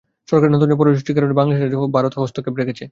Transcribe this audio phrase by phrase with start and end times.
[0.29, 2.79] সরকারের নতজানু পররাষ্ট্রনীতির কারণে ভারত বাংলাদেশের রাজনীতিতে নগ্ন হস্তক্ষেপ অব্যাহত রেখেছে।